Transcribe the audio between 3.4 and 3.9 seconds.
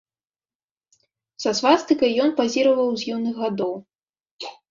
гадоў.